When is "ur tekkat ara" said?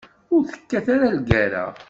0.35-1.15